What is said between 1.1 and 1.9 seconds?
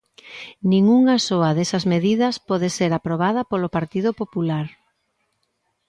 soa desas